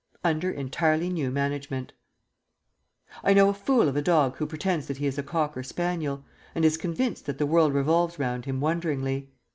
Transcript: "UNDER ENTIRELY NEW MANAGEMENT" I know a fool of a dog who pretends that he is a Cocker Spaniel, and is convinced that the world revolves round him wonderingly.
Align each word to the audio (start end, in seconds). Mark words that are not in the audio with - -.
"UNDER 0.23 0.51
ENTIRELY 0.51 1.09
NEW 1.11 1.29
MANAGEMENT" 1.29 1.93
I 3.23 3.35
know 3.35 3.49
a 3.49 3.53
fool 3.53 3.87
of 3.87 3.95
a 3.95 4.01
dog 4.01 4.35
who 4.37 4.47
pretends 4.47 4.87
that 4.87 4.97
he 4.97 5.05
is 5.05 5.19
a 5.19 5.21
Cocker 5.21 5.61
Spaniel, 5.61 6.23
and 6.55 6.65
is 6.65 6.75
convinced 6.75 7.27
that 7.27 7.37
the 7.37 7.45
world 7.45 7.71
revolves 7.75 8.17
round 8.17 8.45
him 8.45 8.59
wonderingly. 8.59 9.29